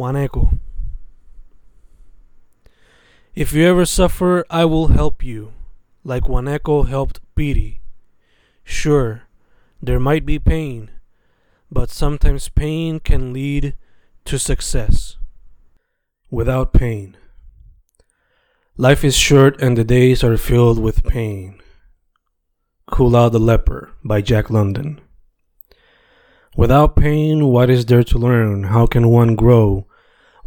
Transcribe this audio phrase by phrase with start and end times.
[0.00, 0.58] Juaneco.
[3.34, 5.52] If you ever suffer, I will help you,
[6.04, 7.82] like Juaneco helped Piri.
[8.64, 9.24] Sure,
[9.82, 10.90] there might be pain,
[11.70, 13.74] but sometimes pain can lead
[14.24, 15.18] to success.
[16.30, 17.18] Without pain.
[18.78, 21.60] Life is short and the days are filled with pain.
[22.90, 24.98] Koolau the Leper by Jack London.
[26.56, 28.64] Without pain, what is there to learn?
[28.64, 29.86] How can one grow?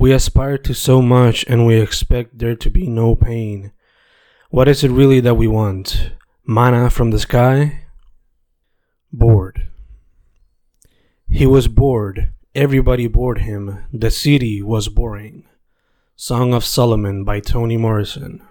[0.04, 3.72] We aspire to so much and we expect there to be no pain.
[4.50, 6.12] What is it really that we want?
[6.46, 7.86] Manna from the sky?
[9.14, 9.70] Bored.
[11.30, 12.34] He was bored.
[12.54, 13.86] Everybody bored him.
[13.94, 15.46] The city was boring.
[16.18, 18.46] Song of Solomon by Toni Morrison.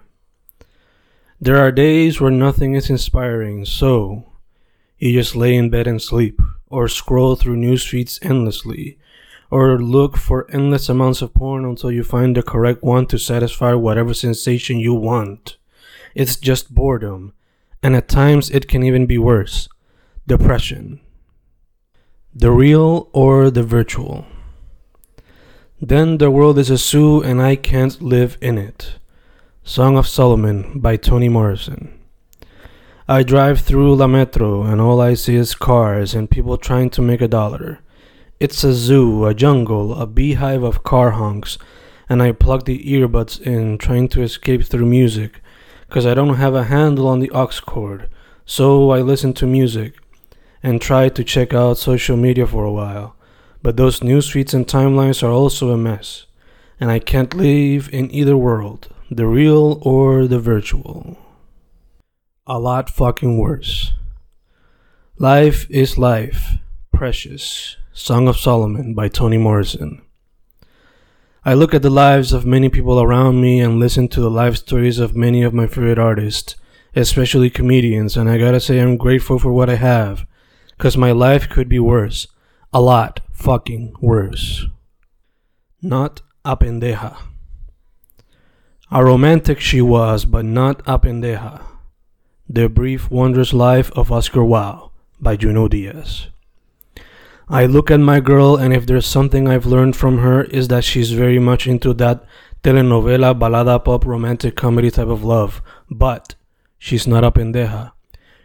[1.39, 4.25] There are days where nothing is inspiring, so
[4.97, 8.97] you just lay in bed and sleep, or scroll through news feeds endlessly,
[9.53, 13.71] or look for endless amounts of porn until you find the correct one to satisfy
[13.71, 15.57] whatever sensation you want.
[16.15, 17.33] It's just boredom,
[17.83, 19.69] and at times it can even be worse
[20.25, 20.99] depression.
[22.33, 24.25] The real or the virtual.
[25.79, 28.95] Then the world is a zoo and I can't live in it.
[29.63, 31.99] Song of Solomon by Toni Morrison.
[33.07, 37.03] I drive through La Metro and all I see is cars and people trying to
[37.03, 37.81] make a dollar.
[38.43, 41.57] It's a zoo, a jungle, a beehive of car honks,
[42.09, 45.39] and I plug the earbuds in trying to escape through music
[45.87, 48.09] because I don't have a handle on the aux cord.
[48.45, 49.93] So I listen to music
[50.61, 53.15] and try to check out social media for a while.
[53.61, 56.25] But those news feeds and timelines are also a mess,
[56.81, 61.17] and I can't live in either world the real or the virtual.
[62.45, 63.93] A lot fucking worse.
[65.17, 66.57] Life is life,
[66.91, 67.77] precious.
[67.95, 70.01] Song of Solomon by Toni Morrison.
[71.45, 74.57] I look at the lives of many people around me and listen to the life
[74.57, 76.55] stories of many of my favorite artists,
[76.95, 80.25] especially comedians, and I gotta say I'm grateful for what I have,
[80.79, 82.27] cause my life could be worse.
[82.73, 84.65] A lot fucking worse.
[85.79, 87.15] Not a pendeja.
[88.89, 91.61] A romantic she was, but not a pendeja.
[92.49, 94.89] The Brief Wondrous Life of Oscar Wao
[95.21, 96.29] by Junot Diaz.
[97.53, 100.83] I look at my girl, and if there's something I've learned from her, is that
[100.83, 102.25] she's very much into that
[102.63, 105.61] telenovela, balada pop, romantic comedy type of love.
[105.87, 106.33] But
[106.79, 107.91] she's not a pendeja.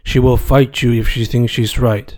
[0.03, 2.15] She will fight you if she thinks she's right,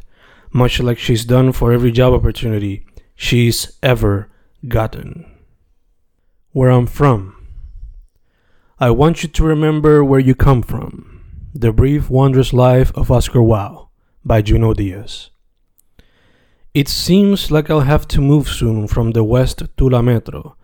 [0.52, 2.86] much like she's done for every job opportunity
[3.16, 4.30] she's ever
[4.68, 5.26] gotten.
[6.52, 7.38] Where I'm from.
[8.82, 11.22] I want you to remember where you come from.
[11.54, 13.88] The Brief Wondrous Life of Oscar Wao
[14.26, 15.30] by Junot Diaz.
[16.74, 20.56] It seems like I'll have to move soon from the west to La Metro,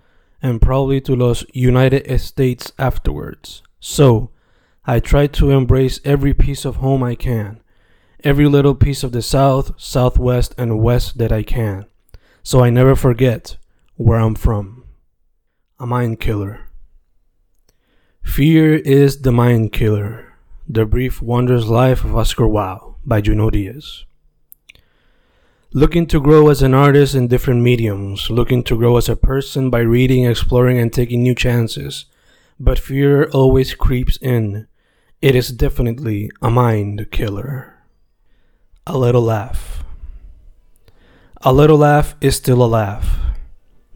[0.42, 3.62] and probably to Los United States afterwards.
[3.82, 4.32] So,
[4.86, 7.62] I try to embrace every piece of home I can,
[8.24, 11.86] every little piece of the south, southwest, and west that I can,
[12.42, 13.58] so I never forget
[13.96, 14.86] where I'm from.
[15.78, 16.70] A mind killer.
[18.24, 20.38] Fear is the mind killer.
[20.70, 24.06] The Brief Wondrous Life of Oscar Wao by Junot Diaz.
[25.74, 29.70] Looking to grow as an artist in different mediums, looking to grow as a person
[29.70, 32.06] by reading, exploring, and taking new chances.
[32.58, 34.68] But fear always creeps in.
[35.22, 37.84] It is definitely a mind killer.
[38.88, 39.84] A little laugh.
[41.42, 43.20] A little laugh is still a laugh.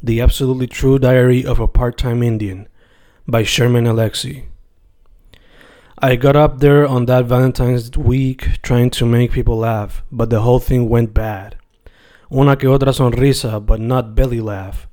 [0.03, 2.67] The absolutely true diary of a part time Indian
[3.25, 4.43] by Sherman Alexie.
[5.97, 10.41] I got up there on that Valentine's week trying to make people laugh, but the
[10.41, 11.55] whole thing went bad.
[12.34, 14.88] Una que otra sonrisa, but not belly laugh.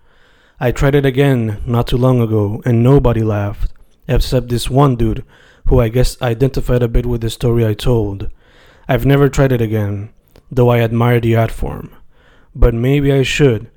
[0.59, 3.73] I tried it again not too long ago, and nobody laughed,
[4.09, 5.25] except this one dude
[5.67, 8.29] who I guess identified a bit with the story I told.
[8.89, 10.13] I've never tried it again,
[10.51, 11.95] though I admire the art form.
[12.57, 13.71] But maybe I should,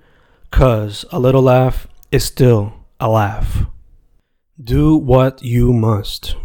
[0.50, 3.66] cause a little laugh is still a laugh.
[4.60, 6.36] Do what you must.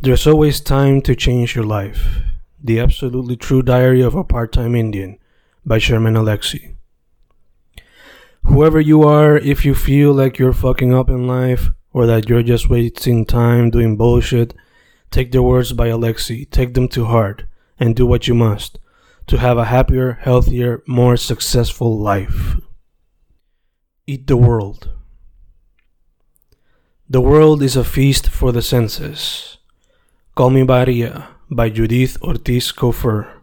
[0.00, 2.22] There's always time to change your life.
[2.60, 5.19] The Absolutely True Diary of a Part Time Indian
[5.70, 6.74] by Sherman Alexie.
[8.42, 12.42] Whoever you are, if you feel like you're fucking up in life or that you're
[12.42, 14.52] just wasting time doing bullshit,
[15.12, 17.44] take the words by Alexie, take them to heart,
[17.78, 18.80] and do what you must
[19.28, 22.56] to have a happier, healthier, more successful life.
[24.08, 24.90] Eat the world.
[27.08, 29.58] The world is a feast for the senses.
[30.34, 33.39] Call Me Maria by Judith Ortiz Cofer.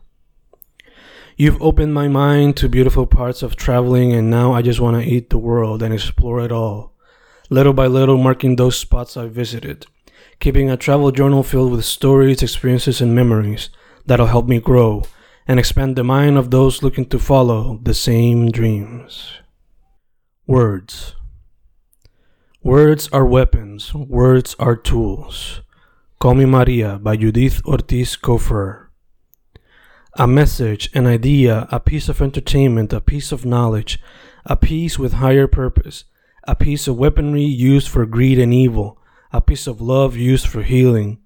[1.40, 5.08] You've opened my mind to beautiful parts of traveling, and now I just want to
[5.08, 6.96] eat the world and explore it all.
[7.52, 9.86] Little by little, marking those spots I've visited,
[10.40, 13.70] keeping a travel journal filled with stories, experiences, and memories
[14.08, 15.04] that'll help me grow
[15.48, 19.34] and expand the mind of those looking to follow the same dreams.
[20.48, 21.16] Words.
[22.64, 25.62] Words are weapons, words are tools.
[26.18, 28.87] Call Me Maria by Judith Ortiz Cofer
[30.18, 34.00] a message, an idea, a piece of entertainment, a piece of knowledge,
[34.46, 36.06] a piece with higher purpose,
[36.48, 38.98] a piece of weaponry used for greed and evil,
[39.32, 41.20] a piece of love used for healing.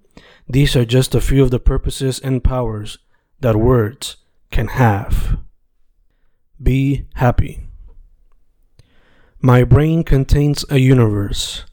[0.46, 2.98] These are just a few of the purposes and powers
[3.40, 4.16] that words
[4.50, 5.38] can have.
[6.62, 7.60] Be happy.
[9.40, 11.64] My brain contains a universe.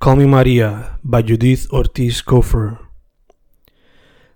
[0.00, 2.83] Call Me Maria by Judith Ortiz Cofer.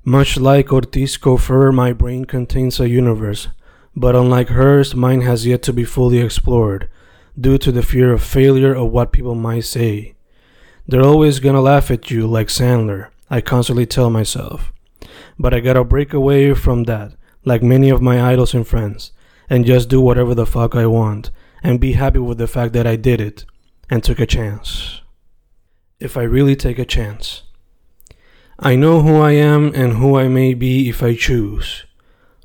[0.05, 3.49] Much like Ortiz Cofer, my brain contains a universe,
[3.95, 6.89] but unlike hers, mine has yet to be fully explored,
[7.39, 10.15] due to the fear of failure of what people might say.
[10.87, 14.73] They're always gonna laugh at you like Sandler, I constantly tell myself.
[15.39, 17.15] But I gotta break away from that,
[17.45, 19.13] like many of my idols and friends,
[19.51, 21.31] and just do whatever the fuck I want,
[21.63, 23.45] and be happy with the fact that I did it,
[23.91, 25.01] and took a chance.
[25.99, 27.43] If I really take a chance.
[28.61, 31.85] I know who I am and who I may be if I choose.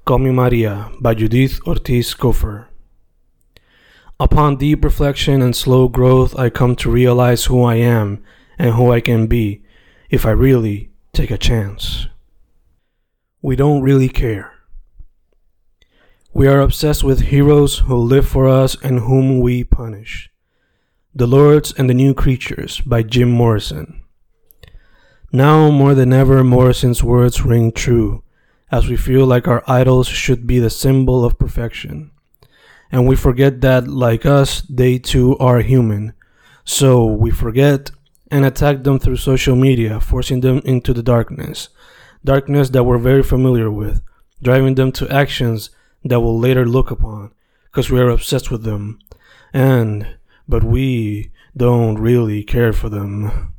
[0.06, 2.68] Call Me Maria by Judith Ortiz Cofer.
[4.20, 8.24] Upon deep reflection and slow growth, I come to realize who I am
[8.60, 9.64] and who I can be
[10.12, 12.06] if I really take a chance.
[13.42, 14.54] We don't really care.
[16.32, 20.30] We are obsessed with heroes who live for us and whom we punish.
[21.16, 24.03] The Lords and the New Creatures by Jim Morrison.
[25.36, 28.22] Now more than ever, Morrison's words ring true,
[28.72, 32.12] as we feel like our idols should be the symbol of perfection.
[32.92, 36.14] And we forget that, like us, they too are human.
[36.66, 37.90] So we forget
[38.30, 41.70] and attack them through social media, forcing them into the darkness.
[42.24, 44.04] Darkness that we're very familiar with,
[44.40, 45.72] driving them to actions
[46.04, 47.32] that we'll later look upon,
[47.72, 49.00] because we are obsessed with them.
[49.52, 50.16] And,
[50.48, 53.53] but we don't really care for them.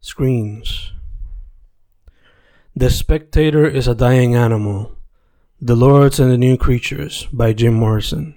[0.00, 0.92] Screens.
[2.76, 4.92] The Spectator is a Dying Animal.
[5.60, 8.36] The Lords and the New Creatures by Jim Morrison.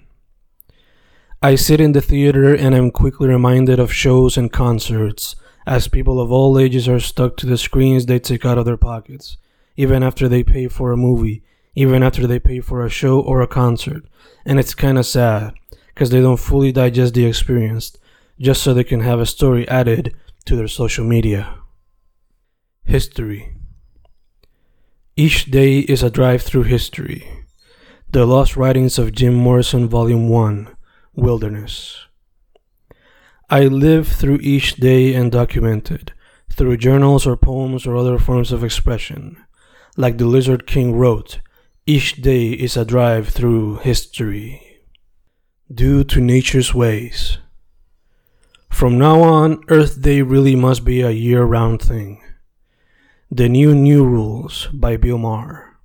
[1.42, 5.36] I sit in the theater and am quickly reminded of shows and concerts,
[5.66, 8.76] as people of all ages are stuck to the screens they take out of their
[8.76, 9.36] pockets,
[9.76, 11.42] even after they pay for a movie,
[11.74, 14.04] even after they pay for a show or a concert.
[14.44, 15.54] And it's kinda sad,
[15.94, 17.96] because they don't fully digest the experience,
[18.40, 21.58] just so they can have a story added to their social media.
[22.84, 23.56] History
[25.16, 27.46] Each day is a drive through history.
[28.10, 30.68] The Lost Writings of Jim Morrison, Volume 1
[31.14, 32.06] Wilderness.
[33.48, 36.12] I live through each day and document it,
[36.52, 39.36] through journals or poems or other forms of expression.
[39.96, 41.40] Like the Lizard King wrote,
[41.86, 44.82] each day is a drive through history.
[45.72, 47.38] Due to nature's ways.
[48.80, 52.22] From now on, Earth Day really must be a year round thing.
[53.30, 55.76] The New New Rules by Bill Maher.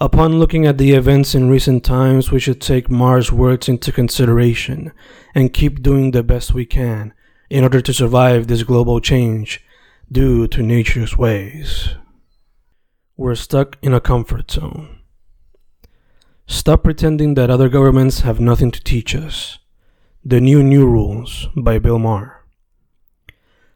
[0.00, 4.90] Upon looking at the events in recent times, we should take Maher's words into consideration
[5.36, 7.14] and keep doing the best we can
[7.48, 9.64] in order to survive this global change
[10.10, 11.90] due to nature's ways.
[13.16, 14.98] We're stuck in a comfort zone.
[16.48, 19.60] Stop pretending that other governments have nothing to teach us.
[20.24, 22.44] The New New Rules by Bill Maher.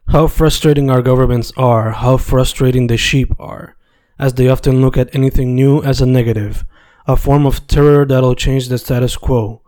[0.09, 3.77] How frustrating our governments are, how frustrating the sheep are,
[4.19, 6.65] as they often look at anything new as a negative,
[7.07, 9.61] a form of terror that'll change the status quo.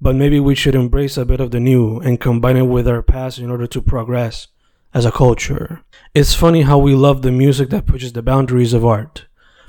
[0.00, 3.02] But maybe we should embrace a bit of the new and combine it with our
[3.02, 4.46] past in order to progress
[4.94, 5.82] as a culture.
[6.14, 9.26] It's funny how we love the music that pushes the boundaries of art,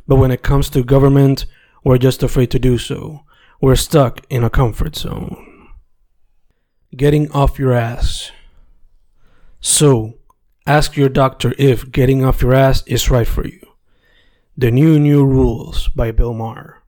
[0.08, 1.48] but when it comes to government,
[1.84, 3.22] we're just afraid to do so.
[3.60, 5.53] We're stuck in a comfort zone.
[6.96, 8.32] Getting off your ass.
[9.60, 10.14] So,
[10.68, 13.66] ask your doctor if getting off your ass is right for you.
[14.56, 16.84] The New New Rules by Bill Maher.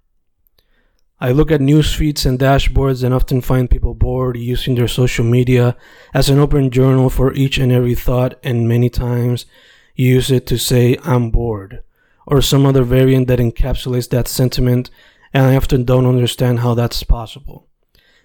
[1.20, 5.26] I look at news feeds and dashboards and often find people bored using their social
[5.26, 5.76] media
[6.14, 9.48] as an open journal for each and every thought, and many times
[9.96, 11.82] use it to say, I'm bored,
[12.28, 14.92] or some other variant that encapsulates that sentiment,
[15.34, 17.70] and I often don't understand how that's possible.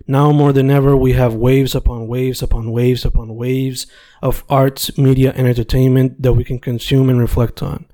[0.07, 3.87] Now more than ever, we have waves upon waves upon waves upon waves
[4.23, 7.87] of arts, media, and entertainment that we can consume and reflect on.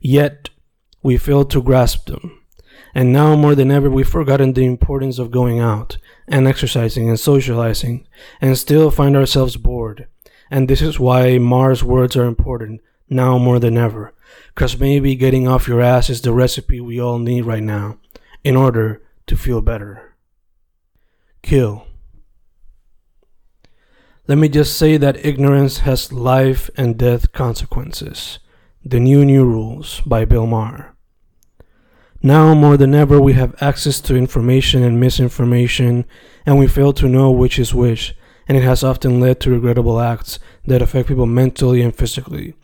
[0.00, 0.50] Yet,
[1.02, 2.40] we fail to grasp them.
[2.94, 7.18] And now more than ever, we've forgotten the importance of going out and exercising and
[7.18, 8.06] socializing
[8.40, 10.06] and still find ourselves bored.
[10.50, 14.12] And this is why Maher's words are important now more than ever.
[14.54, 17.98] Because maybe getting off your ass is the recipe we all need right now
[18.42, 20.09] in order to feel better.
[21.42, 21.86] Kill.
[24.28, 28.38] Let me just say that ignorance has life and death consequences.
[28.84, 30.94] The New New Rules by Bill Maher.
[32.22, 36.04] Now more than ever, we have access to information and misinformation,
[36.44, 38.14] and we fail to know which is which,
[38.46, 42.54] and it has often led to regrettable acts that affect people mentally and physically.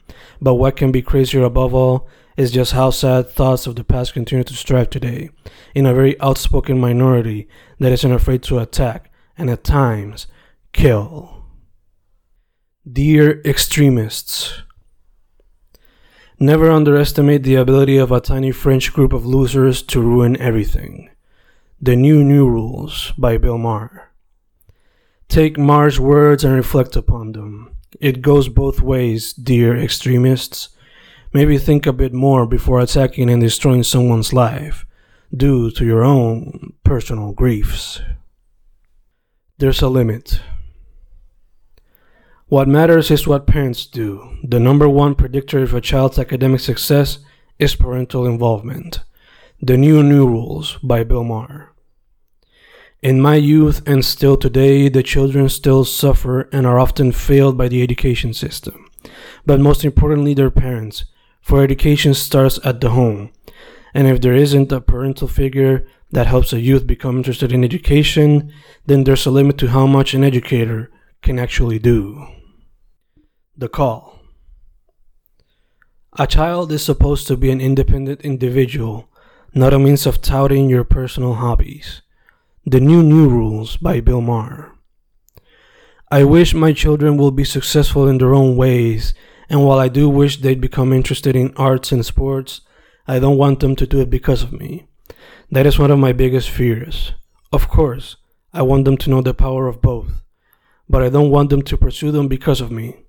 [0.40, 4.12] But what can be crazier above all is just how sad thoughts of the past
[4.12, 5.30] continue to strive today,
[5.74, 10.26] in a very outspoken minority that isn't afraid to attack and at times
[10.72, 11.44] kill.
[12.90, 14.62] Dear extremists,
[16.38, 21.10] never underestimate the ability of a tiny French group of losers to ruin everything.
[21.80, 24.12] The New New Rules by Bill Maher.
[25.28, 27.74] Take Maher's words and reflect upon them.
[28.00, 30.68] It goes both ways, dear extremists.
[31.32, 34.86] Maybe think a bit more before attacking and destroying someone's life
[35.34, 38.00] due to your own personal griefs.
[39.58, 40.40] There's a limit.
[42.48, 44.36] What matters is what parents do.
[44.44, 47.18] The number one predictor of a child's academic success
[47.58, 49.00] is parental involvement.
[49.60, 51.72] The New New Rules by Bill Maher.
[53.02, 57.68] In my youth and still today, the children still suffer and are often failed by
[57.68, 58.88] the education system.
[59.44, 61.04] But most importantly, their parents,
[61.46, 63.30] for education starts at the home.
[63.94, 68.52] And if there isn't a parental figure that helps a youth become interested in education,
[68.86, 70.90] then there's a limit to how much an educator
[71.22, 72.26] can actually do.
[73.56, 74.18] The call.
[76.18, 79.08] A child is supposed to be an independent individual,
[79.54, 82.02] not a means of touting your personal hobbies.
[82.64, 84.72] The New New Rules by Bill Maher.
[86.10, 89.14] I wish my children will be successful in their own ways,
[89.48, 92.62] and while I do wish they'd become interested in arts and sports,
[93.06, 94.86] I don't want them to do it because of me.
[95.50, 97.12] That is one of my biggest fears.
[97.52, 98.16] Of course,
[98.52, 100.22] I want them to know the power of both,
[100.88, 103.06] but I don't want them to pursue them because of me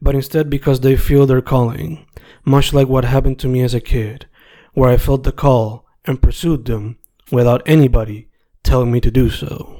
[0.00, 2.06] but instead because they feel their calling,
[2.44, 4.26] much like what happened to me as a kid,
[4.72, 6.98] where I felt the call and pursued them
[7.30, 8.28] without anybody
[8.62, 9.76] telling me to do so.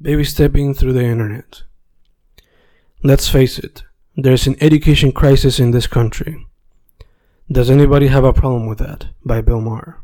[0.00, 1.62] Baby stepping through the internet.
[3.02, 3.84] Let's face it,
[4.16, 6.46] there's an education crisis in this country.
[7.50, 9.06] Does anybody have a problem with that?
[9.24, 10.02] By Bill Maher.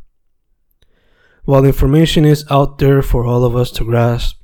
[1.44, 4.36] While information is out there for all of us to grasp,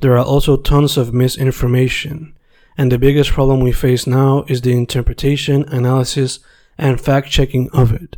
[0.00, 2.36] there are also tons of misinformation
[2.78, 6.40] and the biggest problem we face now is the interpretation, analysis,
[6.76, 8.16] and fact checking of it.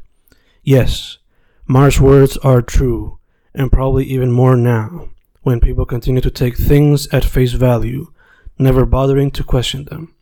[0.63, 1.19] Yes,
[1.67, 3.19] Maher's words are true,
[3.55, 5.11] and probably even more now,
[5.43, 8.13] when people continue to take things at face value,
[8.59, 10.15] never bothering to question them,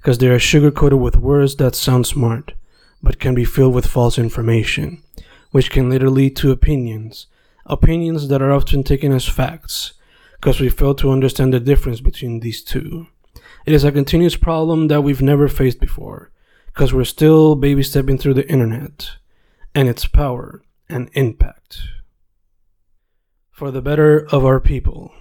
[0.00, 2.54] because they are sugar coated with words that sound smart,
[3.02, 5.02] but can be filled with false information,
[5.50, 7.26] which can later lead to opinions,
[7.66, 9.92] opinions that are often taken as facts,
[10.36, 13.06] because we fail to understand the difference between these two.
[13.66, 16.30] It is a continuous problem that we've never faced before,
[16.66, 19.10] because we're still baby stepping through the internet
[19.74, 21.80] and its power and impact.
[23.50, 25.12] For the better of our people.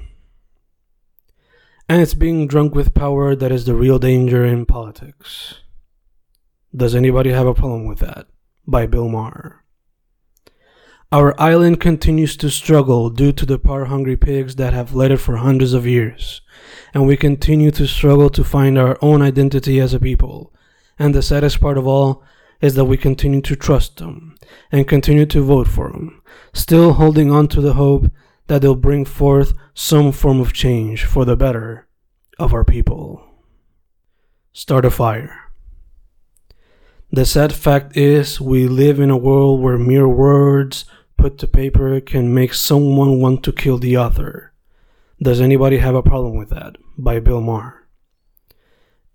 [1.89, 5.55] And it's being drunk with power that is the real danger in politics.
[6.73, 8.27] Does anybody have a problem with that?
[8.67, 9.65] By Bill Maher.
[11.11, 15.17] Our island continues to struggle due to the power hungry pigs that have led it
[15.17, 16.41] for hundreds of years,
[16.93, 20.53] and we continue to struggle to find our own identity as a people.
[20.99, 22.23] And the saddest part of all
[22.61, 24.35] is that we continue to trust them
[24.71, 26.21] and continue to vote for them,
[26.53, 28.11] still holding on to the hope
[28.49, 31.87] that they'll bring forth some form of change for the better
[32.39, 33.23] of our people.
[34.53, 35.51] Start a fire.
[37.11, 42.01] The sad fact is, we live in a world where mere words put to paper
[42.01, 44.51] can make someone want to kill the other.
[45.21, 46.75] Does anybody have a problem with that?
[46.97, 47.87] By Bill Maher.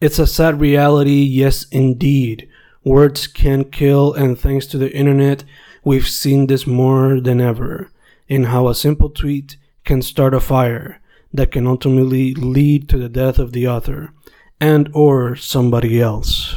[0.00, 2.48] It's a sad reality, yes, indeed.
[2.84, 5.42] Words can kill, and thanks to the internet,
[5.82, 7.90] we've seen this more than ever
[8.28, 11.00] in how a simple tweet can start a fire
[11.32, 14.12] that can ultimately lead to the death of the author
[14.60, 16.56] and or somebody else.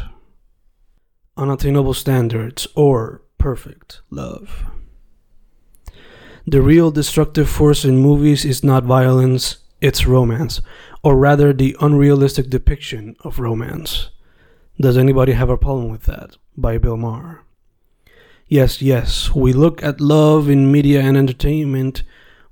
[1.36, 4.66] Unattainable standards or perfect love.
[6.46, 10.62] The real destructive force in movies is not violence, it's romance,
[11.04, 14.10] or rather the unrealistic depiction of romance.
[14.80, 16.38] Does anybody have a problem with that?
[16.56, 17.44] By Bill Maher.
[18.50, 22.04] Yes, yes, we look at love in media and entertainment,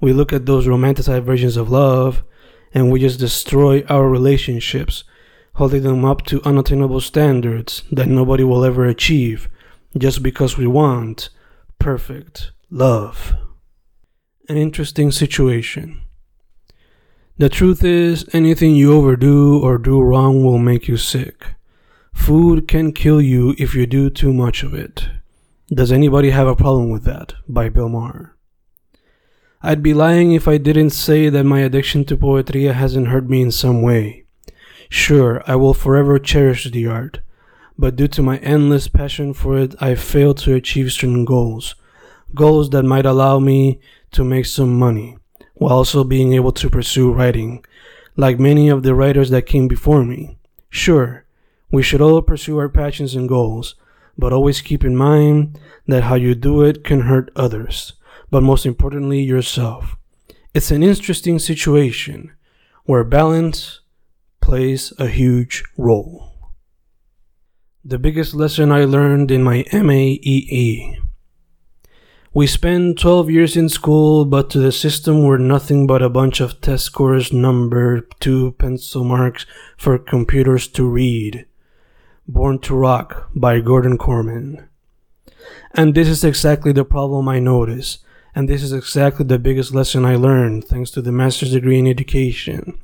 [0.02, 2.22] we look at those romanticized versions of love,
[2.74, 5.06] and we just destroy our relationships,
[5.54, 9.48] holding them up to unattainable standards that nobody will ever achieve
[9.98, 11.30] just because we want
[11.80, 13.34] perfect love.
[14.50, 16.02] An interesting situation.
[17.38, 21.56] The truth is, anything you overdo or do wrong will make you sick.
[22.14, 25.08] Food can kill you if you do too much of it.
[25.74, 27.34] Does anybody have a problem with that?
[27.50, 28.38] By Bill Maher.
[29.64, 33.42] I'd be lying if I didn't say that my addiction to poetry hasn't hurt me
[33.42, 34.26] in some way.
[34.90, 37.22] Sure, I will forever cherish the art,
[37.80, 41.74] but due to my endless passion for it, I've failed to achieve certain goals.
[42.36, 43.80] Goals that might allow me
[44.12, 45.18] to make some money,
[45.56, 47.66] while also being able to pursue writing,
[48.16, 50.38] like many of the writers that came before me.
[50.70, 51.26] Sure,
[51.72, 53.74] we should all pursue our passions and goals,
[54.18, 57.94] but always keep in mind that how you do it can hurt others,
[58.32, 59.96] but most importantly, yourself.
[60.54, 62.32] It's an interesting situation
[62.86, 63.82] where balance
[64.42, 66.32] plays a huge role.
[67.84, 70.98] The biggest lesson I learned in my MAEE.
[72.34, 76.42] We spend 12 years in school, but to the system we're nothing but a bunch
[76.42, 79.46] of test scores, number, two pencil marks
[79.78, 81.46] for computers to read.
[82.28, 84.68] Born to Rock by Gordon Korman.
[85.76, 88.00] And this is exactly the problem I notice.
[88.34, 91.86] And this is exactly the biggest lesson I learned thanks to the master's degree in
[91.86, 92.80] education.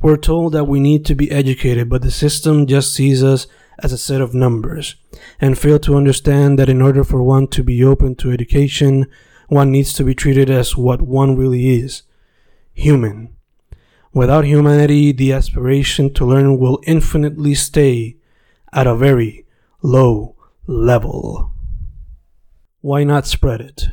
[0.00, 3.48] We're told that we need to be educated, but the system just sees us
[3.80, 4.94] as a set of numbers
[5.40, 9.06] and fail to understand that in order for one to be open to education,
[9.48, 12.02] one needs to be treated as what one really is
[12.72, 13.34] human.
[14.12, 18.18] Without humanity, the aspiration to learn will infinitely stay
[18.74, 19.46] at a very
[19.82, 21.52] low level.
[22.80, 23.84] Why not spread it?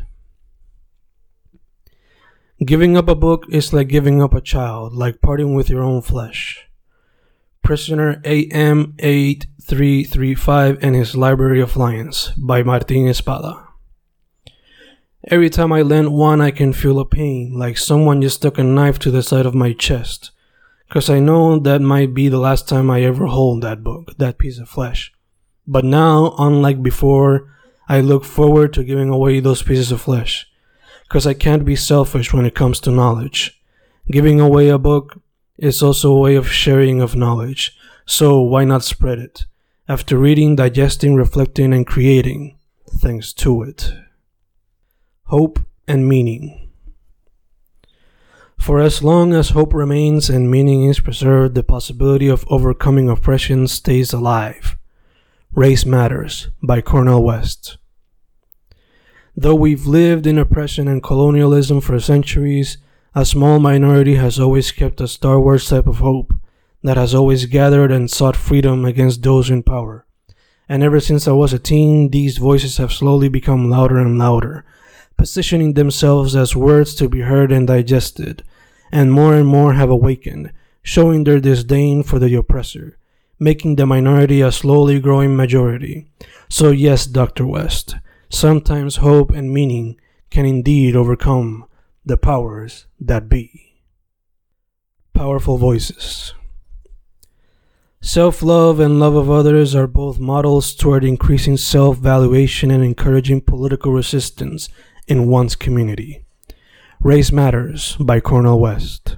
[2.66, 6.02] Giving up a book is like giving up a child, like parting with your own
[6.02, 6.68] flesh.
[7.64, 13.68] Prisoner AM8335 and His Library of Lions by Martin Espada.
[15.28, 18.64] Every time I lend one, I can feel a pain, like someone just stuck a
[18.64, 20.32] knife to the side of my chest.
[20.92, 24.38] Cause I know that might be the last time I ever hold that book, that
[24.38, 25.14] piece of flesh.
[25.66, 27.50] But now, unlike before,
[27.88, 30.48] I look forward to giving away those pieces of flesh.
[31.08, 33.58] Cause I can't be selfish when it comes to knowledge.
[34.08, 35.22] Giving away a book
[35.58, 37.74] is also a way of sharing of knowledge,
[38.06, 39.46] so why not spread it?
[39.88, 42.58] After reading, digesting, reflecting, and creating,
[42.90, 43.94] thanks to it.
[45.28, 46.71] Hope and meaning.
[48.62, 53.68] For as long as hope remains and meaning is preserved, the possibility of overcoming oppression
[53.68, 54.78] stays alive.
[55.52, 57.80] Race Matters by Cornel West.
[59.36, 62.78] Though we've lived in oppression and colonialism for centuries,
[63.16, 66.32] a small minority has always kept a Star Wars type of hope
[66.84, 70.06] that has always gathered and sought freedom against those in power.
[70.70, 74.64] And ever since I was a teen, these voices have slowly become louder and louder,
[75.22, 78.44] positioning themselves as words to be heard and digested,
[78.92, 82.98] and more and more have awakened, showing their disdain for the oppressor,
[83.38, 86.08] making the minority a slowly growing majority.
[86.50, 87.46] So, yes, Dr.
[87.46, 87.98] West,
[88.30, 89.96] sometimes hope and meaning
[90.32, 91.66] can indeed overcome
[92.04, 93.76] the powers that be.
[95.14, 96.34] Powerful voices.
[98.02, 103.42] Self love and love of others are both models toward increasing self valuation and encouraging
[103.42, 104.68] political resistance
[105.08, 106.24] in one's community.
[107.00, 109.18] Race Matters by Cornel West.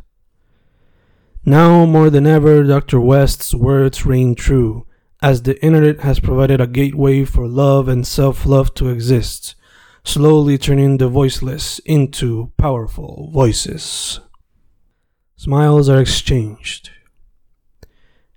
[1.46, 3.00] Now more than ever, Dr.
[3.00, 4.86] West's words ring true,
[5.22, 9.56] as the internet has provided a gateway for love and self love to exist
[10.04, 14.20] slowly turning the voiceless into powerful voices.
[15.38, 16.92] Smiles are exchanged.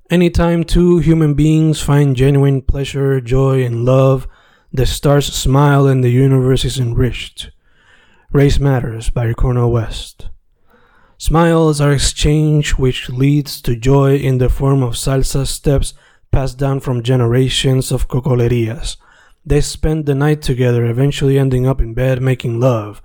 [0.09, 4.28] Anytime two human beings find genuine pleasure, joy, and love,
[4.72, 7.50] the stars smile and the universe is enriched.
[8.33, 10.29] Race Matters by Cornel West.
[11.18, 15.94] Smiles are exchanged, which leads to joy in the form of salsa steps
[16.31, 18.96] passed down from generations of cocolerias
[19.46, 23.00] they spend the night together, eventually ending up in bed making love.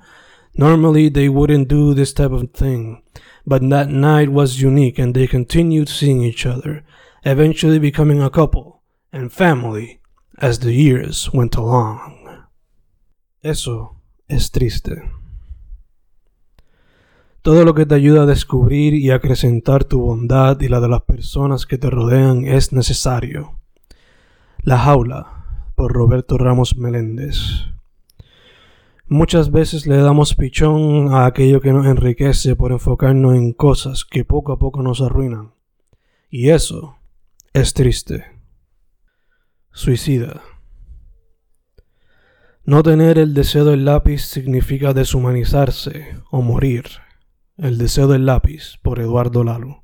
[0.56, 3.04] Normally, they wouldn't do this type of thing,
[3.46, 6.84] but that night was unique and they continued seeing each other,
[7.24, 8.82] eventually becoming a couple
[9.14, 10.01] and family
[10.38, 12.48] as the years went along.
[13.42, 15.02] Eso es triste.
[17.42, 21.02] Todo lo que te ayuda a descubrir y acrecentar tu bondad y la de las
[21.02, 23.58] personas que te rodean es necesario.
[24.62, 27.66] La jaula por Roberto Ramos Meléndez.
[29.08, 34.24] Muchas veces le damos pichón a aquello que nos enriquece por enfocarnos en cosas que
[34.24, 35.52] poco a poco nos arruinan.
[36.30, 36.96] Y eso
[37.54, 38.31] es triste.
[39.72, 40.42] Suicida.
[42.64, 46.86] No tener el deseo del lápiz significa deshumanizarse o morir.
[47.58, 49.84] El deseo del lápiz por Eduardo Lalo.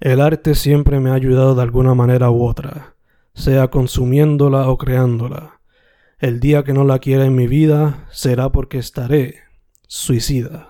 [0.00, 2.96] El arte siempre me ha ayudado de alguna manera u otra,
[3.34, 5.58] sea consumiéndola o creándola
[6.18, 9.36] el día que no la quiera en mi vida será porque estaré
[9.86, 10.68] suicida,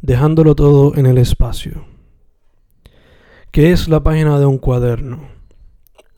[0.00, 1.84] dejándolo todo en el espacio.
[3.50, 5.33] ¿Qué es la página de un cuaderno?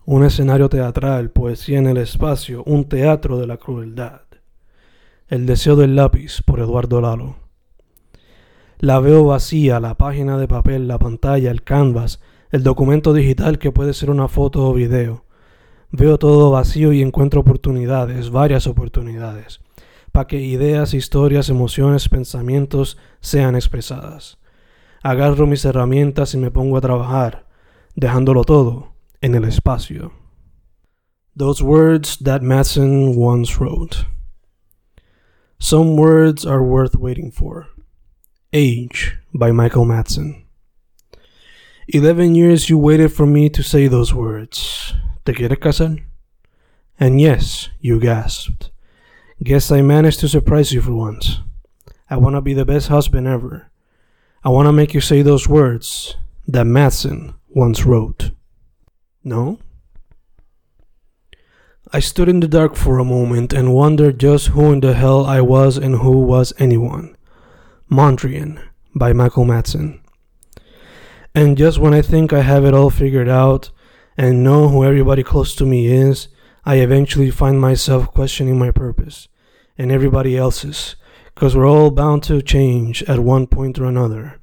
[0.08, 4.20] Un escenario teatral, poesía en el espacio, un teatro de la crueldad.
[5.26, 7.34] El deseo del lápiz por Eduardo Lalo.
[8.78, 12.20] La veo vacía, la página de papel, la pantalla, el canvas,
[12.52, 15.24] el documento digital que puede ser una foto o video
[15.90, 19.60] Veo todo vacío y encuentro oportunidades, varias oportunidades,
[20.12, 24.38] para que ideas, historias, emociones, pensamientos sean expresadas.
[25.02, 27.46] Agarro mis herramientas y me pongo a trabajar,
[27.96, 28.95] dejándolo todo
[29.26, 30.12] en el espacio.
[31.34, 34.04] Those words that Madsen once wrote.
[35.58, 37.66] Some words are worth waiting for.
[38.52, 40.44] Age by Michael Madsen.
[41.88, 44.94] Eleven years you waited for me to say those words.
[45.24, 45.98] ¿Te quieres casar?
[47.00, 48.70] And yes, you gasped.
[49.42, 51.40] Guess I managed to surprise you for once.
[52.08, 53.72] I want to be the best husband ever.
[54.44, 58.30] I want to make you say those words that Madsen once wrote.
[59.26, 59.58] No?
[61.92, 65.26] I stood in the dark for a moment and wondered just who in the hell
[65.26, 67.16] I was and who was anyone.
[67.90, 68.62] Mondrian
[68.94, 69.98] by Michael Madsen.
[71.34, 73.70] And just when I think I have it all figured out,
[74.16, 76.28] and know who everybody close to me is,
[76.64, 79.26] I eventually find myself questioning my purpose
[79.76, 80.94] and everybody else's,
[81.34, 84.40] because we're all bound to change at one point or another.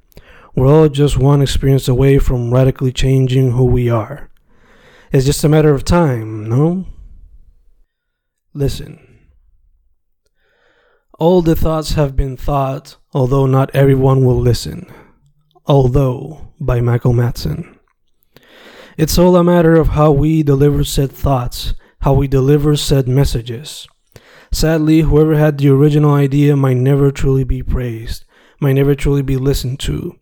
[0.54, 4.28] We're all just one experience away from radically changing who we are.
[5.14, 6.86] It's just a matter of time, no?
[8.52, 8.98] Listen.
[11.20, 14.92] All the thoughts have been thought, although not everyone will listen.
[15.66, 17.78] Although, by Michael Madsen.
[18.98, 23.86] It's all a matter of how we deliver said thoughts, how we deliver said messages.
[24.50, 28.24] Sadly, whoever had the original idea might never truly be praised,
[28.60, 30.18] might never truly be listened to.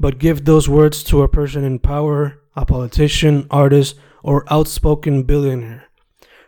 [0.00, 5.84] But give those words to a person in power, a politician, artist, or outspoken billionaire.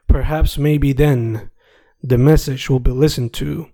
[0.07, 1.51] Perhaps maybe then
[2.03, 3.69] the message will be listened to,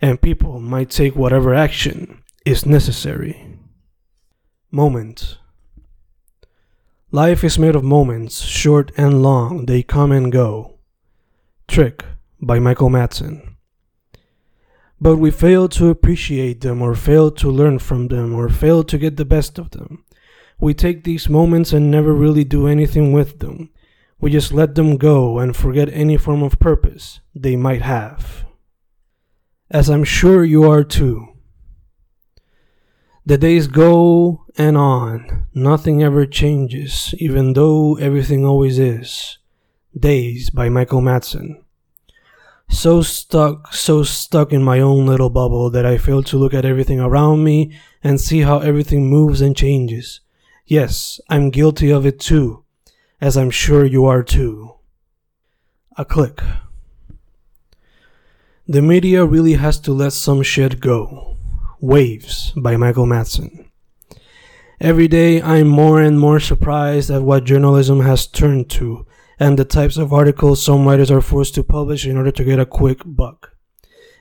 [0.00, 3.58] and people might take whatever action is necessary.
[4.70, 5.38] Moment.
[7.10, 10.78] Life is made of moments, short and long, they come and go.
[11.68, 12.04] Trick
[12.40, 13.53] by Michael Madsen.
[15.04, 18.96] But we fail to appreciate them, or fail to learn from them, or fail to
[18.96, 20.02] get the best of them.
[20.58, 23.68] We take these moments and never really do anything with them.
[24.18, 28.46] We just let them go and forget any form of purpose they might have.
[29.70, 31.28] As I'm sure you are too.
[33.26, 35.48] The days go and on.
[35.52, 39.36] Nothing ever changes, even though everything always is.
[39.94, 41.63] Days by Michael Madsen.
[42.68, 46.64] So stuck, so stuck in my own little bubble that I fail to look at
[46.64, 50.20] everything around me and see how everything moves and changes.
[50.66, 52.64] Yes, I'm guilty of it too,
[53.20, 54.74] as I'm sure you are too.
[55.96, 56.40] A click.
[58.66, 61.36] The media really has to let some shit go.
[61.80, 63.68] Waves by Michael Madsen.
[64.80, 69.06] Every day I'm more and more surprised at what journalism has turned to
[69.38, 72.58] and the types of articles some writers are forced to publish in order to get
[72.58, 73.56] a quick buck.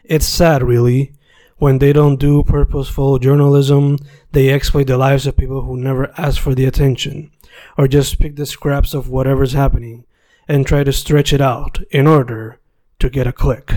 [0.04, 1.14] It's sad, really.
[1.58, 3.98] When they don't do purposeful journalism,
[4.32, 7.32] they exploit the lives of people who never ask for the attention,
[7.78, 10.06] or just pick the scraps of whatever's happening
[10.48, 12.60] and try to stretch it out in order
[13.00, 13.72] to get a click.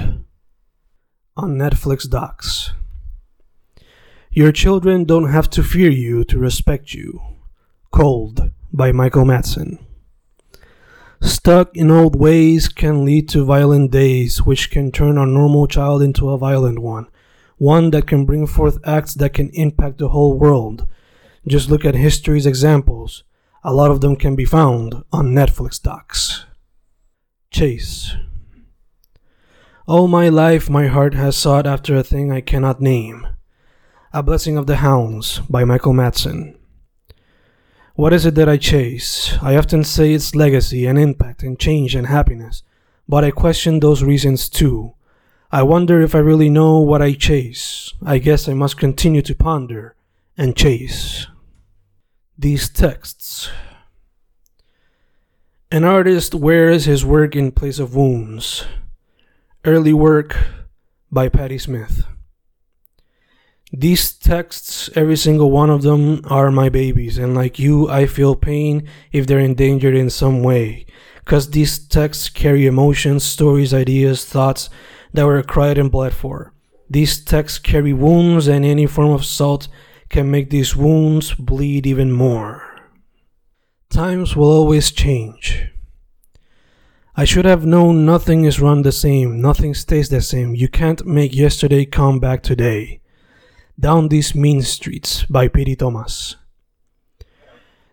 [1.36, 2.72] On Netflix Docs.
[4.30, 7.20] Your children don't have to fear you to respect you.
[7.92, 9.85] Cold by Michael Madsen.
[11.26, 16.00] Stuck in old ways can lead to violent days, which can turn a normal child
[16.00, 17.08] into a violent one,
[17.56, 20.86] one that can bring forth acts that can impact the whole world.
[21.44, 23.24] Just look at history's examples.
[23.64, 26.46] A lot of them can be found on Netflix docs.
[27.50, 28.14] Chase.
[29.88, 33.26] All my life, my heart has sought after a thing I cannot name.
[34.12, 36.56] A Blessing of the Hounds by Michael Madsen.
[37.96, 39.38] What is it that I chase?
[39.40, 42.62] I often say it's legacy and impact and change and happiness,
[43.08, 44.92] but I question those reasons too.
[45.50, 47.94] I wonder if I really know what I chase.
[48.04, 49.96] I guess I must continue to ponder
[50.36, 51.26] and chase.
[52.38, 53.48] These texts.
[55.70, 58.66] An artist wears his work in place of wounds.
[59.64, 60.36] Early work
[61.10, 62.04] by Patti Smith.
[63.78, 68.34] These texts, every single one of them, are my babies, and like you, I feel
[68.34, 70.86] pain if they're endangered in some way.
[71.16, 74.70] Because these texts carry emotions, stories, ideas, thoughts
[75.12, 76.54] that were cried and bled for.
[76.88, 79.68] These texts carry wounds, and any form of salt
[80.08, 82.80] can make these wounds bleed even more.
[83.90, 85.68] Times will always change.
[87.14, 90.54] I should have known nothing is run the same, nothing stays the same.
[90.54, 93.02] You can't make yesterday come back today.
[93.78, 96.36] Down These Mean Streets by Piri Thomas.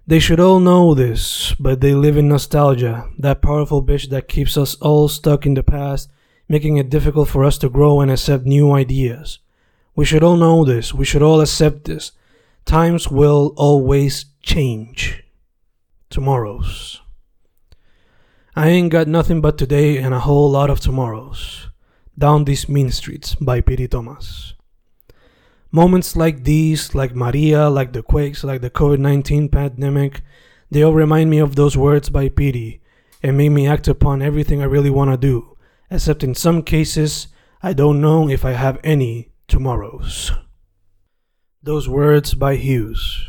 [0.07, 4.55] They should all know this, but they live in nostalgia, that powerful bitch that keeps
[4.55, 6.09] us all stuck in the past,
[6.47, 9.39] making it difficult for us to grow and accept new ideas.
[9.93, 12.13] We should all know this, we should all accept this.
[12.63, 15.25] Times will always change.
[16.09, 17.01] Tomorrows.
[18.55, 21.67] I ain't got nothing but today and a whole lot of tomorrows.
[22.17, 24.52] Down These Mean Streets by Piri Thomas.
[25.75, 30.21] Moments like these, like Maria, like the quakes, like the COVID 19 pandemic,
[30.69, 32.79] they all remind me of those words by Piri
[33.23, 35.57] and make me act upon everything I really want to do,
[35.89, 37.27] except in some cases,
[37.63, 40.31] I don't know if I have any tomorrows.
[41.63, 43.25] Those words by Hughes.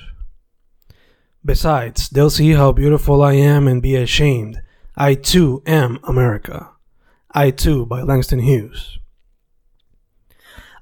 [1.42, 4.60] Besides, they'll see how beautiful I am and be ashamed
[4.96, 6.68] I Too Am America.
[7.30, 8.98] I Too by Langston Hughes.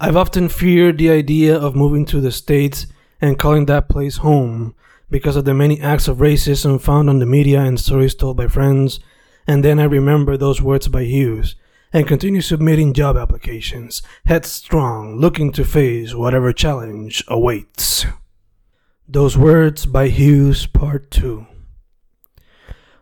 [0.04, 2.88] I've often feared the idea of moving to the States
[3.20, 4.74] and calling that place home
[5.08, 8.48] because of the many acts of racism found on the media and stories told by
[8.48, 8.98] friends,
[9.46, 11.54] and then I remember those words by Hughes
[11.92, 18.04] and continue submitting job applications, headstrong, looking to face whatever challenge awaits.
[19.06, 21.46] Those words by Hughes, Part 2.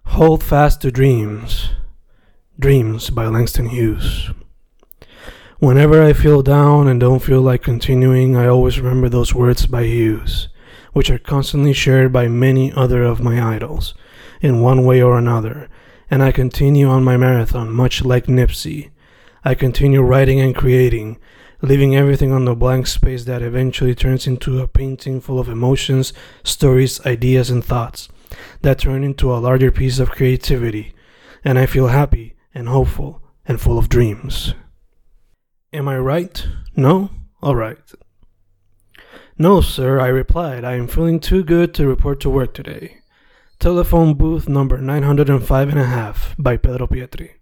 [0.04, 1.70] Hold Fast to Dreams.
[2.58, 4.28] Dreams by Langston Hughes.
[5.60, 9.84] Whenever I feel down and don't feel like continuing, I always remember those words by
[9.84, 10.48] Hughes,
[10.94, 13.92] which are constantly shared by many other of my idols,
[14.40, 15.68] in one way or another,
[16.10, 18.88] and I continue on my marathon much like Nipsey.
[19.44, 21.18] I continue writing and creating,
[21.60, 26.14] leaving everything on the blank space that eventually turns into a painting full of emotions,
[26.42, 28.08] stories, ideas, and thoughts
[28.62, 30.94] that turn into a larger piece of creativity,
[31.44, 34.54] and I feel happy and hopeful and full of dreams.
[35.72, 36.44] Am I right?
[36.74, 37.10] No?
[37.40, 37.92] Alright.
[39.38, 40.64] No, sir, I replied.
[40.64, 42.98] I am feeling too good to report to work today.
[43.60, 47.34] Telephone booth number 905 and a half by Pedro Pietri.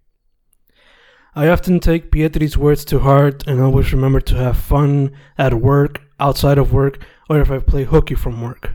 [1.35, 6.03] I often take Pietri's words to heart and always remember to have fun at work,
[6.21, 8.73] outside of work, or if I play hooky from work.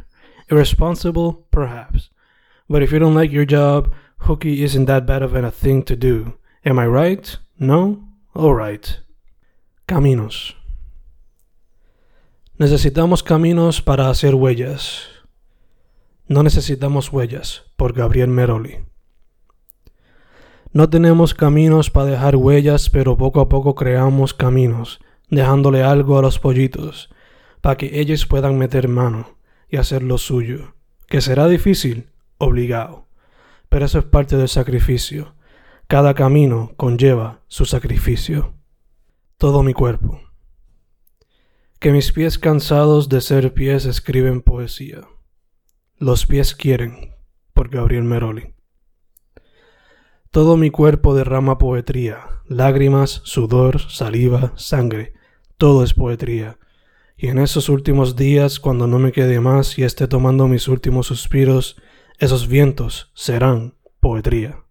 [0.50, 1.46] Irresponsible?
[1.52, 2.10] Perhaps.
[2.68, 5.96] But if you don't like your job, hooky isn't that bad of a thing to
[5.96, 6.39] do.
[6.66, 7.38] Am I right?
[7.60, 8.04] No?
[8.36, 9.00] Alright.
[9.86, 10.56] Caminos.
[12.58, 15.10] Necesitamos caminos para hacer huellas.
[16.26, 18.78] No necesitamos huellas, por Gabriel Meroli.
[20.72, 26.22] No tenemos caminos para dejar huellas, pero poco a poco creamos caminos, dejándole algo a
[26.22, 27.10] los pollitos,
[27.60, 30.76] para que ellos puedan meter mano y hacer lo suyo,
[31.08, 33.08] que será difícil, obligado,
[33.67, 35.36] pero eso es parte del sacrificio.
[35.88, 38.54] Cada camino conlleva su sacrificio.
[39.38, 40.22] Todo mi cuerpo.
[41.80, 45.02] Que mis pies cansados de ser pies escriben poesía.
[45.98, 47.15] Los pies quieren,
[47.54, 48.54] por Gabriel Meroli.
[50.32, 55.13] Todo mi cuerpo derrama poetría, lágrimas, sudor, saliva, sangre,
[55.58, 56.58] todo es poetría
[57.24, 61.08] y en esos últimos días, cuando no me quede más y esté tomando mis últimos
[61.08, 61.78] suspiros,
[62.17, 64.65] esos vientos serán poetría.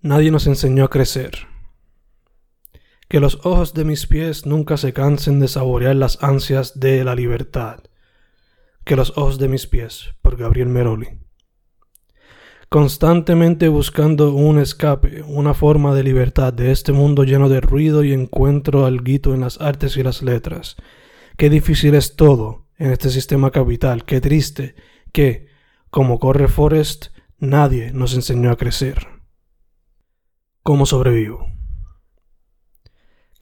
[0.00, 1.46] Nadie nos enseñó a crecer.
[3.12, 7.14] Que los ojos de mis pies nunca se cansen de saborear las ansias de la
[7.14, 7.80] libertad.
[8.86, 11.08] Que los ojos de mis pies, por Gabriel Meroli.
[12.70, 18.14] Constantemente buscando un escape, una forma de libertad de este mundo lleno de ruido y
[18.14, 20.76] encuentro alguito en las artes y las letras
[21.36, 24.74] Qué difícil es todo en este sistema capital, qué triste
[25.12, 25.48] que,
[25.90, 29.06] como corre Forrest, nadie nos enseñó a crecer.
[30.62, 31.51] ¿Cómo sobrevivo?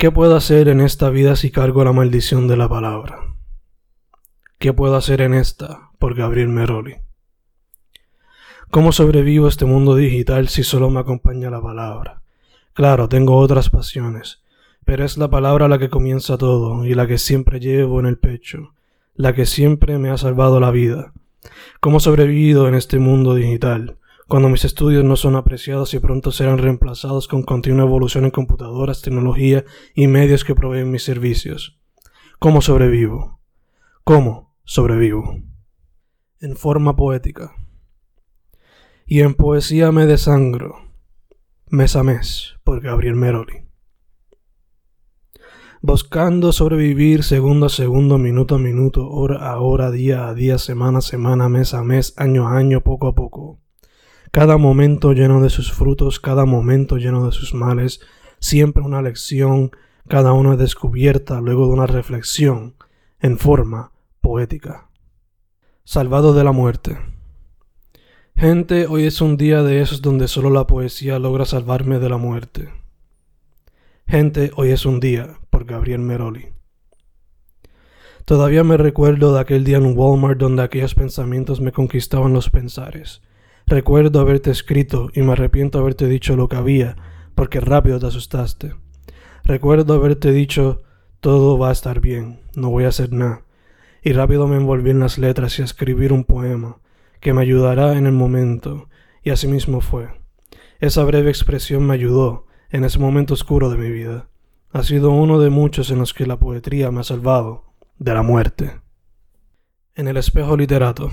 [0.01, 3.35] ¿Qué puedo hacer en esta vida si cargo la maldición de la palabra?
[4.59, 6.97] ¿Qué puedo hacer en esta por Gabriel Meroli?
[8.71, 12.23] ¿Cómo sobrevivo a este mundo digital si solo me acompaña la palabra?
[12.73, 14.43] Claro, tengo otras pasiones,
[14.87, 18.17] pero es la palabra la que comienza todo y la que siempre llevo en el
[18.17, 18.73] pecho,
[19.17, 21.13] la que siempre me ha salvado la vida.
[21.81, 23.99] ¿Cómo sobrevivido en este mundo digital?
[24.31, 29.03] Cuando mis estudios no son apreciados y pronto serán reemplazados con continua evolución en computadoras,
[29.03, 31.81] tecnología y medios que proveen mis servicios.
[32.39, 33.41] ¿Cómo sobrevivo?
[34.05, 35.35] ¿Cómo sobrevivo?
[36.39, 37.57] En forma poética.
[39.05, 40.77] Y en poesía me desangro,
[41.67, 43.65] mes a mes, por Gabriel Meroli
[45.83, 50.99] buscando sobrevivir segundo a segundo, minuto a minuto, hora a hora, día a día, semana
[50.99, 53.61] a semana, mes a mes, año a año, poco a poco.
[54.31, 58.01] Cada momento lleno de sus frutos, cada momento lleno de sus males,
[58.39, 59.73] siempre una lección,
[60.07, 62.77] cada una descubierta luego de una reflexión,
[63.19, 63.91] en forma
[64.21, 64.89] poética.
[65.83, 66.99] Salvado de la muerte.
[68.37, 72.17] Gente, hoy es un día de esos donde solo la poesía logra salvarme de la
[72.17, 72.71] muerte.
[74.07, 76.51] Gente, hoy es un día, por Gabriel Meroli.
[78.25, 83.23] Todavía me recuerdo de aquel día en Walmart donde aquellos pensamientos me conquistaban los pensares.
[83.71, 86.97] Recuerdo haberte escrito y me arrepiento haberte dicho lo que había,
[87.37, 88.75] porque rápido te asustaste.
[89.45, 90.83] Recuerdo haberte dicho
[91.21, 93.45] todo va a estar bien, no voy a hacer nada.
[94.03, 96.79] Y rápido me envolví en las letras y a escribir un poema
[97.21, 98.89] que me ayudará en el momento,
[99.23, 100.09] y así mismo fue.
[100.81, 104.31] Esa breve expresión me ayudó, en ese momento oscuro de mi vida.
[104.73, 107.67] Ha sido uno de muchos en los que la poesía me ha salvado
[108.01, 108.81] de la muerte.
[109.95, 111.13] En el espejo literato.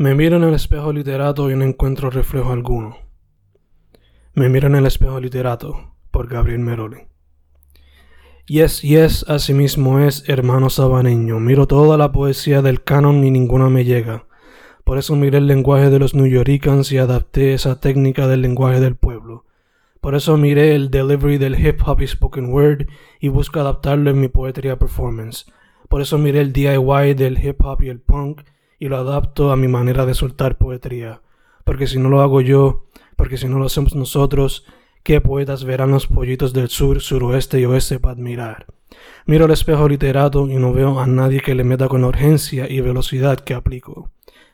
[0.00, 2.96] Me miro en el espejo literato y no encuentro reflejo alguno.
[4.32, 7.02] Me miro en el espejo literato por Gabriel Meroli.
[8.46, 11.38] Yes, yes, así mismo es, hermano sabaneño.
[11.38, 14.24] Miro toda la poesía del canon y ninguna me llega.
[14.84, 18.96] Por eso miré el lenguaje de los New y adapté esa técnica del lenguaje del
[18.96, 19.44] pueblo
[20.00, 22.86] por eso miré el delivery del hip hop y spoken word
[23.20, 25.44] y busco adaptarlo en mi poetría performance.
[25.90, 28.40] Por eso miré el DIY del hip hop y el punk
[28.80, 31.20] y lo adapto a mi manera de soltar poetría.
[31.64, 34.64] Porque si no lo hago yo, porque si no lo hacemos nosotros,
[35.04, 38.66] ¿qué poetas verán los pollitos del sur, suroeste y oeste para admirar?
[39.26, 42.68] Miro el espejo literato y no veo a nadie que le meta con la urgencia
[42.68, 44.10] y velocidad que aplico.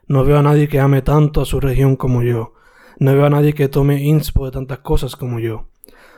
[0.09, 2.55] No veo a nadie que ame tanto a su región como yo.
[2.99, 5.69] No veo a nadie que tome inspo de tantas cosas como yo.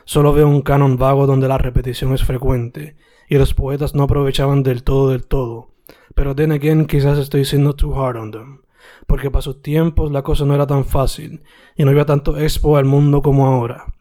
[0.05, 2.95] Solo veo un canon vago donde la repetición es frecuente,
[3.27, 5.69] y los poetas no aprovechaban del todo del todo.
[6.15, 8.61] Pero then again quizás estoy siendo too hard on them.
[9.07, 11.43] Porque para sus tiempos la cosa no era tan fácil,
[11.75, 13.93] y no había tanto expo al mundo como ahora.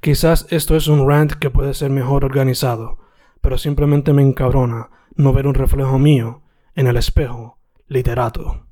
[0.00, 2.98] Quizás esto es un rant que puede ser mejor organizado,
[3.40, 6.42] pero simplemente me encabrona no ver un reflejo mío
[6.74, 8.65] en el espejo literato.